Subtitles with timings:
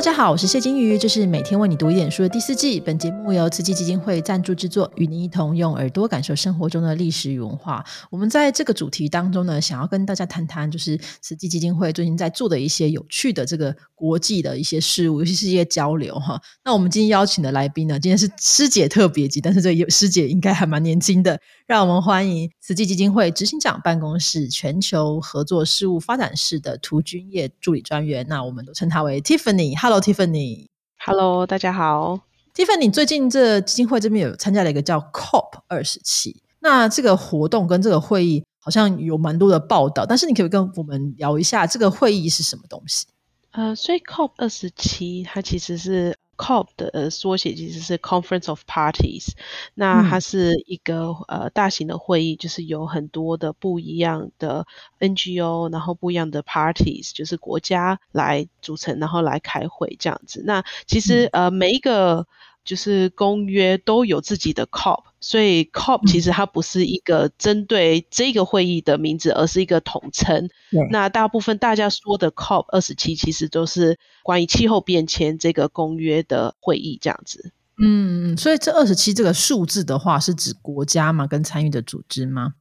[0.00, 2.80] 大家好，我是谢金鱼，这是每天为你读一点书的第四季。
[2.80, 7.84] 本节目由慈济基金会赞助制作，与您一同用耳朵感受生活中的历史与文化。
[8.10, 16.40] 我们在这个主题当中呢，想要跟大家谈谈，就是慈济基金会最近在做的一些有趣的这个国际的一些事物，尤其是一些交流哈。
[16.64, 21.38] 那我们今天邀请的来宾呢，今天是师姐特别集，但是这师姐应该还蛮年轻的，
[21.70, 29.78] 让我们欢迎慈济基金会执行长办公室全球合作事务发展室的涂君业助理专员，那我们都称她为 Tiffany。
[29.78, 30.66] Hello Tiffany。
[30.98, 32.18] Hello，大家好
[32.56, 32.90] ，Tiffany。
[32.90, 43.06] 最近这基金会这边有参加了一个叫 COP 二十七，那这个活动跟这个会议好像有蛮多的报道，但是你可以跟我们聊一下这个会议是什么东西？
[43.52, 46.16] 呃，所以 COP 二十七它其实是。
[46.40, 49.32] COP 的缩写其实是 Conference of Parties，
[49.74, 54.66] 那它是一个呃大型的会议，就是有很多的不一样的
[55.00, 60.42] NGO，然后不一样的 Parties，就是国家来组成，然后来开会这样子。
[60.46, 62.26] 那其实呃每一个。
[62.62, 70.48] 就是公约都有自己的 COP，所以 COP 其实它不是一个针对这个会议的名字，而是一个统称。
[70.90, 77.52] 那大部分大家说的 COP 二十七，其实都是关于气候变迁这个公约的会议这样子。
[77.82, 81.26] 嗯，所以这二十七这个数字的话，是指国家吗？
[81.26, 82.54] 跟参与的组织吗？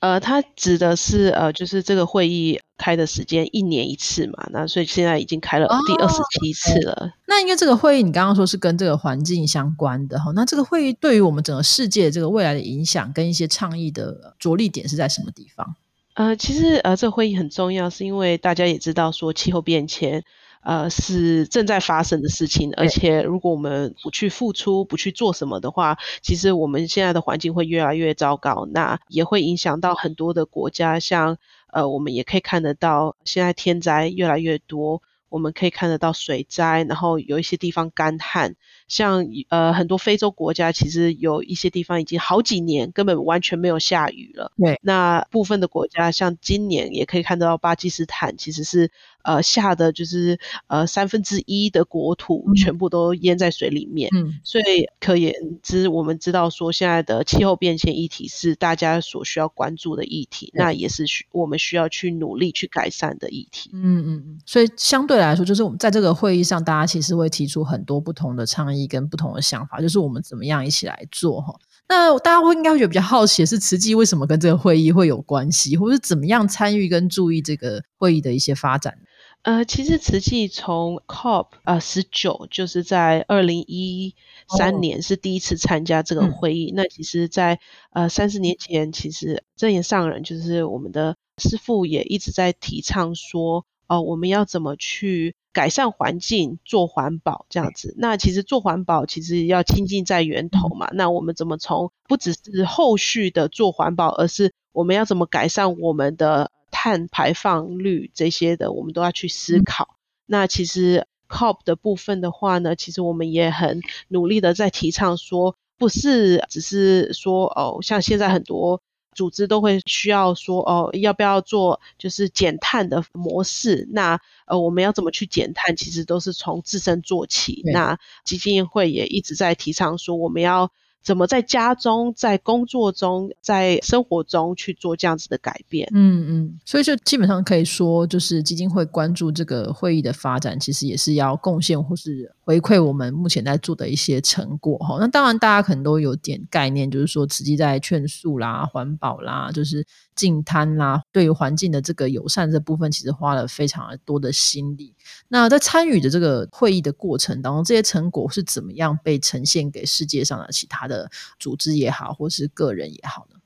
[0.00, 7.12] 呃，它指的是呃，就是这个会议开的时间一年一次嘛，那所以现在已经开了第二十七次了。
[7.26, 15.76] 那因为这个会议你刚刚说是跟这个环境相关的哈，那这个会议对于我们整个世界这个未来的影响跟一些倡议的着力点是在什么地方？
[16.14, 20.24] 呃，其实呃，这个会议很重要，是因为大家也知道说气候变迁。
[20.62, 31.38] 呃，是正在发生的事情，而且如果我们不去付出、不去做什么的话，其实我们现在的环境会越来越糟糕，那也会影响到很多的国家，像
[31.72, 35.02] 呃，我们也可以看得到，现在天灾越来越多。
[35.30, 38.56] 我们可以看得到水灾，然后有一些地方干旱，
[38.90, 44.52] 像呃很多非洲国家，其实有一些地方已经好几年根本完全没有下雨了。
[44.58, 48.90] 对，那部分的国家，像今年也可以看得到巴基斯坦其实是
[49.22, 54.10] 呃下的就是呃三分之一的国土全部都淹在水里面。
[54.12, 63.70] 嗯，所以可言之，我们知道说现在的气候变迁议题是大家所需要关注的议题，那也是需我们需要去努力去改善的议题。
[63.72, 65.20] 嗯嗯嗯，所以相对。
[65.20, 71.54] 来说，就是我们在这个会议上，大家其实会提出很多不同的倡议跟不同的想法，就是我们怎么样一起来做哈。
[71.88, 78.96] 那大家会应该会觉得比较好奇的是，慈济为什么跟这个会议会有关系，或者怎么样参与跟注意这个会议的一些发展？
[79.42, 84.14] 呃，其实慈济从 COP 呃十九，就是在二零一
[84.58, 86.72] 三年是第一次参加这个会议。
[86.76, 87.58] 那其实，在
[87.92, 93.64] 呃三十年前，其实正言上人就是我们的师父也一直在提倡说。
[93.90, 97.94] 哦，我们要怎么去改善环境、做环保这样子？
[97.98, 100.88] 那其实做环保其实要亲近在源头嘛。
[100.92, 109.96] 那我们怎么从不只是后续的做环保，而是我们要怎么改善我们的碳排放率这些的，我们都要去思考。
[110.26, 118.80] 那其实 COP 的部分的话呢，其实我们也很努力的在提倡说，不是只是说哦，像现在很多。
[119.14, 123.88] 组织都会需要说哦，要不要做就是减碳的模式？
[123.92, 125.76] 那呃，我们要怎么去减碳？
[125.76, 127.62] 其实都是从自身做起。
[127.72, 130.70] 那基金会也一直在提倡说，我们要。
[131.02, 135.88] 怎么在家中、在工作中、在生活中去做这样子的改变？
[135.94, 144.98] 嗯嗯，所以就基本上可以说，就是基金会关注这个会议的发展，其实也是要贡献或是回馈我们目前在做的一些成果哈。
[145.00, 149.86] 那当然，大家可能都有点概念，就是说，实际在劝诉啦、环保啦，就是
[150.20, 154.94] 净滩啦，对于环境的这个友善这部分，其实花了非常多的心力。
[155.28, 163.40] 那在参与的这个会议的过程当中，这些成果是怎么样被呈现给世界上的其他的组织也好，或是个人也好呢？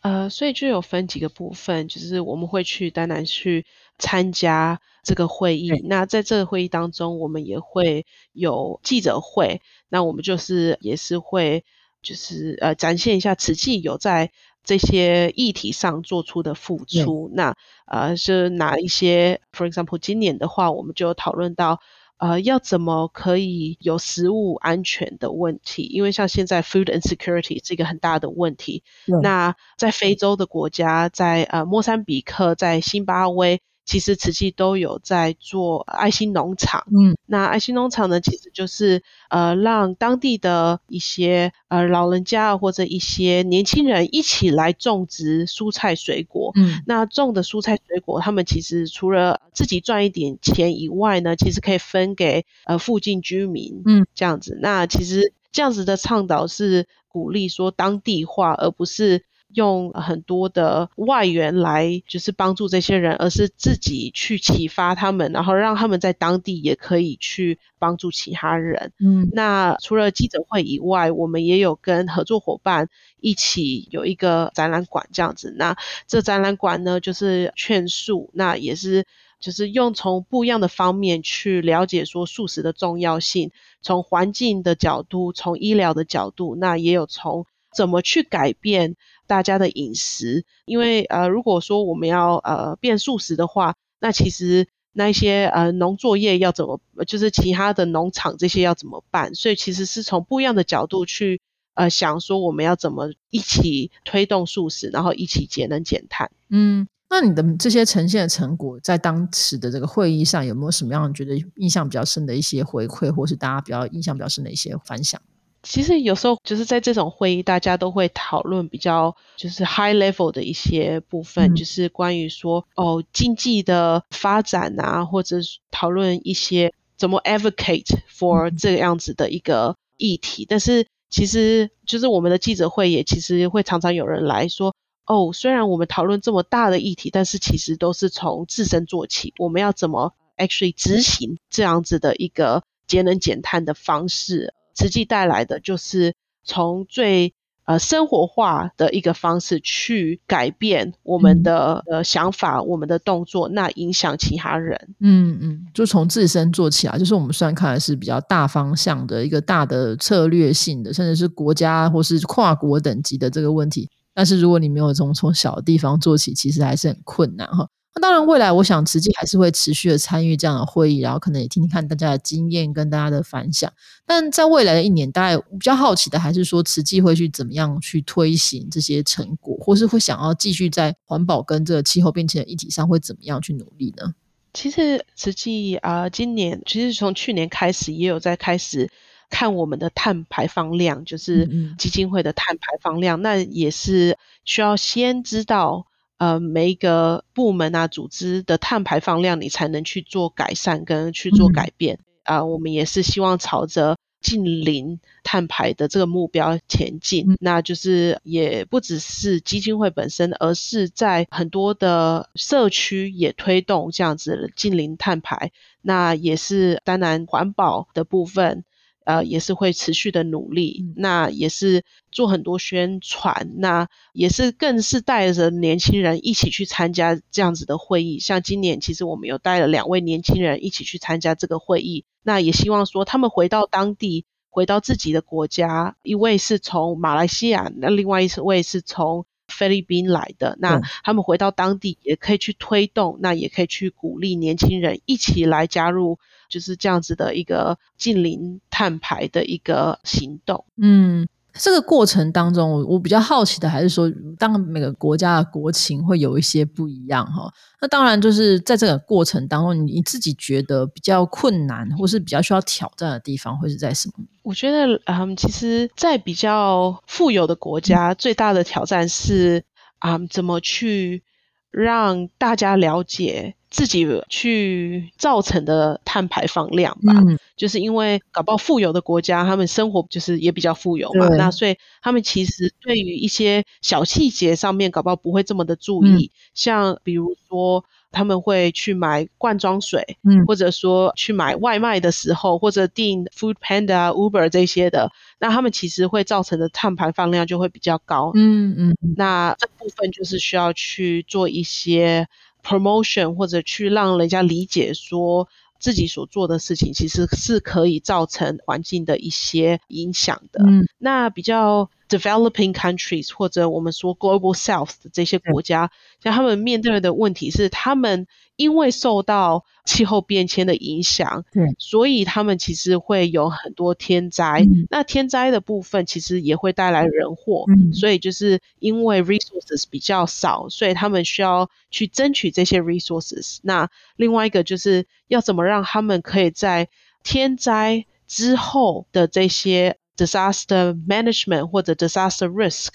[0.00, 3.64] 呃，所以就有分几个部分，就是我们会去当然去
[3.96, 5.70] 参加这个会议。
[5.84, 11.64] 那在这个会议当中，我们也会有记者会，那我们就是也是会
[12.02, 14.32] 就是呃展现一下慈济有在。
[14.66, 17.54] 这些议题上做出的付出，那
[17.86, 21.80] 呃是哪一些？For example，今年的话，我们就讨论到，
[22.18, 25.84] 呃，要怎么可以有食物安全的问题？
[25.84, 28.82] 因为像现在 food insecurity 是一个很大的问题。
[29.22, 36.84] 那在非洲的国家，在呃莫桑比克，在津巴威，其实慈济都有在做爱心农场。
[36.88, 46.50] 嗯，那爱心农场呢，其实就是呃让当地的一些呃老人家或者一些年轻人一起来种植蔬菜水果。
[46.56, 53.82] 嗯，那种的蔬菜水果，他们其实除了自己赚一点钱以外呢，其实可以分给呃附近居民。
[53.86, 54.58] 嗯，这样子。
[54.60, 59.22] 那其实这样子的倡导是鼓励说当地化，而不是。
[59.54, 68.92] 用很多的外援来，就是帮助这些人，而是自己去启发他们，然后让他们在当地也可以去帮助其他人。
[68.98, 72.88] 嗯，那除了记者会以外，我们也有跟合作伙伴
[73.20, 75.54] 一起有一个展览馆这样子。
[75.56, 75.76] 那
[76.06, 79.06] 这展览馆呢，就是劝素，那也是
[79.40, 87.46] 就是用从不一样的方面去了解说素食的重要性，从环境的角度，从医疗的角度，那也有从
[87.76, 88.96] 怎么去改变。
[89.28, 99.34] 大家的饮食，因为呃，如果说我们要呃变素食的话，那其实那些呃农作业要怎么，就是其他的农场这些要怎么办？
[99.34, 101.40] 所以其实是从不一样的角度去
[101.74, 106.30] 呃想说我们要怎么一起推动素食，然后一起节能减碳。
[106.50, 115.20] 嗯，那你的这些呈现的成果，在当时的这个会议上有没有什么样觉得印象比较深的一些回馈，或是大家比较印象比较深的一些反响？
[115.68, 125.38] 其实有时候就是在这种会议，大家都会讨论比较就是 high level 的一些部分，就是关于说哦经济的发展啊，或者
[125.72, 130.46] 讨论一些怎么 advocate for 这样子的一个议题。
[130.48, 134.72] 但是其实就是我们的记者会也其实会常常有人来说
[135.04, 144.54] 哦，虽然我们讨论这么大的议题，但是其实都是从自身做起，我们要怎么 actually 执行这样子的一个节能减碳的方式。
[144.76, 146.14] 实际带来的就是
[146.44, 147.32] 从最
[147.64, 154.94] 呃生活化的一个方式去改变我们的呃想法，我们的动作，那影响其他人。
[155.00, 167.66] 嗯嗯，就从自身做起来，就是我们虽然看来是比较大方向的一个大的策略性的，甚至是国家或是跨国等级的这个问题，但是如果你没有从从小的地方做起，其实还是很困难哈。
[167.98, 173.72] 那当然，未来我想慈济还是会持续的参与这样的会议，然后可能也听听看大家的经验跟大家的反响。
[174.04, 184.12] 但在未来的一年，大概比较好奇的还是说，慈济会去怎么样去推行这些成果，或是会想要继续在环保跟这个气候变迁的议题上会怎么样去努力呢？
[184.52, 188.90] 其实慈济啊，今年其实从去年开始也有在开始
[189.30, 191.48] 看我们的碳排放量，就是
[191.78, 195.86] 基金会的碳排放量，那也是需要先知道。
[196.18, 202.44] 呃，每一个部门啊、组织的碳排放量，你才能去做改善跟去做改变啊。
[202.44, 207.36] 我们也是希望朝着近零碳排的这个目标前进。
[207.38, 215.52] 那就是也不只是基金会本身，而是在很多的社区也推动这样子近零碳排。
[215.82, 218.64] 那也是当然环保的部分。
[219.06, 228.18] 呃，也是会持续的努力，那也是做很多宣传，那也是更是带着年轻人一起去参加这样子的会议。
[228.18, 246.18] 像今年，其实我们有带了两位年轻人一起去参加这个会议，那也希望说他们回到当地，回到自己的国家，一位是从马来西亚，那另外一位是从菲律宾来的，那他们回到当地也可以去推动，那也可以去鼓励年轻人一起来加入。
[246.48, 250.64] 就是这样子的一个近邻碳排的一个行动。
[250.76, 257.52] 嗯，这个过程当中，我我比较好奇的还是说，当每个国家的国情会有一些不一样哈。
[257.80, 264.24] 那当然，就是在这个过程当中，你自己觉得比较困难，或是比较需要挑战的地方，会是在什么？
[264.42, 269.64] 我觉得，嗯，其实，在比较富有的国家，最大的挑战是
[269.98, 271.22] 啊，怎么去
[271.70, 273.55] 让大家了解。
[273.68, 277.12] 自己去造成的碳排放量吧，
[277.56, 302.28] 就是因为搞不好富有的国家，他们生活就是也比较富有嘛，那所以他们其实对于一些小细节上面，搞不好不会这么的注意，像比如说他们会去买罐装水，嗯，或者说去买外卖的时候，或者订 Food Panda、Uber 这些的，那他们其实会造成的碳排放量就会比较高，嗯嗯，那这部分就是需要去做一些。
[302.66, 310.64] Promotion 或者去让人家理解说自己所做的事情其实是可以造成环境的一些影响的。
[310.66, 315.90] 嗯，那比较 developing countries 或者我们说 global south 的这些国家，
[316.22, 324.66] 像他们面对的问题是，他们因为受到气候变迁的影响，对，所以他们其实会有很多天灾。
[324.88, 333.58] 那天灾的部分其实也会带来人祸，所以就是因为 resources 比较少，所以他们需要去争取这些 resources。
[333.62, 336.88] 那另外一个就是要怎么让他们可以在
[337.22, 342.88] 天灾之后的这些 disaster management 或者 disaster risk，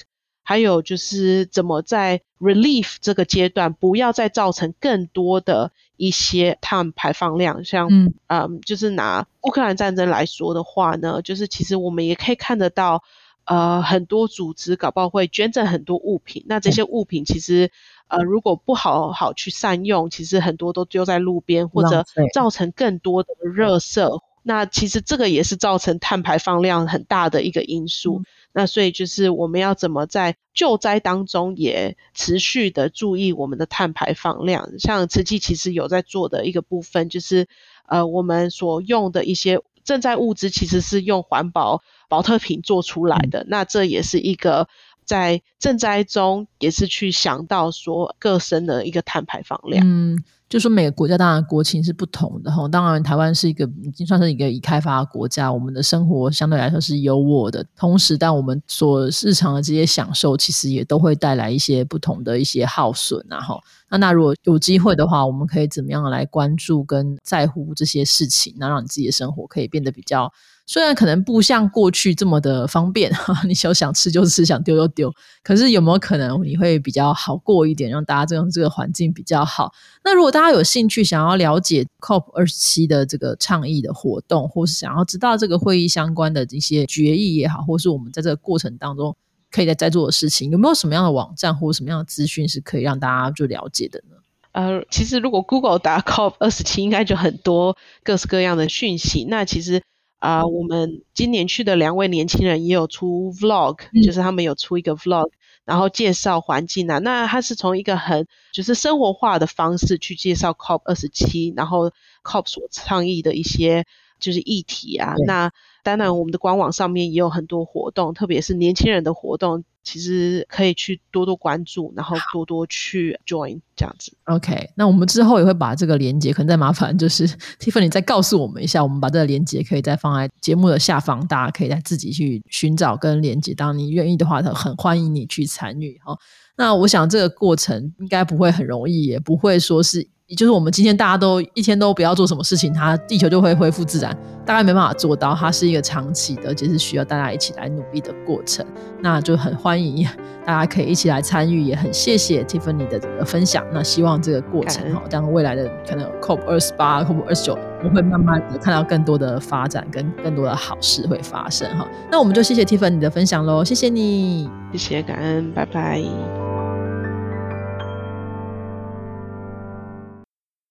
[0.43, 7.63] 还有就是怎么在 relief 这个阶段不要再造成更多的一些碳排放量。
[7.63, 7.87] 像
[8.27, 13.03] 嗯，就是拿乌克兰战争来说的话呢，就是其实我们也可以看得到，
[13.45, 16.43] 呃，很多组织搞不好会捐赠很多物品。
[16.47, 17.71] 那这些物品其实
[18.07, 24.21] 呃，如果不好好去善用，其实很多都丢在路边，或者造成更多的热色。
[24.43, 28.23] 那其实这个也是造成碳排放量很大的一个因素。
[28.53, 34.77] 那所以就是我们要怎么在救灾当中也持续的注意我们的碳排放量。
[34.79, 37.47] 像慈济其实有在做的一个部分，就是
[37.87, 43.45] 呃我们所用的一些赈灾物资其实是用环保保特瓶做出来的。
[43.47, 44.67] 那这也是一个
[45.05, 49.85] 在赈灾中也是去想到说各省的一个碳排放量。
[49.87, 50.23] 嗯。
[50.51, 63.57] 就说每个国家当然国情是不同的哈，当然台湾是一个已经算是一个已开发的国家，我们的生活相对来说是优渥的，同时但我们所日常的这些享受，其实也都会带来一些不同的一些耗损啊哈。
[63.91, 70.31] 那那如果有机会的话，我们可以怎么样来关注跟在乎这些事情，那让你自己的生活可以变得比较。
[70.67, 75.11] 虽然可能不像过去这么的方便哈， 你想想吃就吃，想丢就丢，
[75.43, 79.73] 可是有没有可能你会比较好过一点，让大家这样这个环境比较好？
[80.05, 89.13] 那如果大家有兴趣想要了解 COP 二十七的这个倡议的活动，或是想要知道这个会议相关的一些决议也好，或是我们在这个过程当中
[89.51, 94.15] 可以在在做的事情，有没有什么样的网站或者什么样的资讯是可以让大家就了解的呢？
[94.53, 99.25] 呃，其实如果 Google 打 COP 二十七，应该就很多各式各样的讯息。
[99.25, 99.81] 那其实。
[100.21, 105.31] 啊，我们今年去的两位年轻人也有出 vlog，就是他们有出一个 vlog，
[105.65, 106.99] 然后介绍环境啊。
[106.99, 111.89] 那他是从一个很就是生活化的方式去介绍 COP 二十七，然后
[112.23, 113.83] COP 所倡议的一些
[114.19, 115.15] 就是议题啊。
[115.25, 115.51] 那
[115.83, 119.63] 当然，我们的官网上面也有很多活动，特别是年轻人的活动。
[119.83, 124.15] 其实可以去多多关注，然后多多去 join 这样子。
[124.25, 127.27] OK，那我们之后也会把这个连接，可能再麻烦就是
[127.59, 133.55] Tiffany 再告诉我们一下，我们把这个连接可以再放在节目的下方，大家可以再自己去寻找跟连接。
[133.55, 136.15] 当你愿意的话，很欢迎你去参与哈。
[136.57, 140.07] 那我想这个过程应该不会很容易，也不会说是。
[140.35, 145.35] 就是我们今天大家都一天都不要做什么事情，它地球就会恢复自然，大概没办法做到。
[145.35, 148.65] 它是一个长期的，而且是需要大家一起来努力的过程。
[149.01, 150.07] 那就很欢迎
[150.45, 153.65] 大家可以一起来参与，也很谢谢 Tiffany 的这个分享。
[153.73, 161.85] 那希望这个过程哈，当未来的可能 COP 二十八、COP 二十九，我们会慢慢的看到更多的发展跟更多的好事会发生哈。
[162.09, 166.40] 那我们就谢谢 Tiffany 的分享喽，谢谢你，谢谢感恩，拜拜。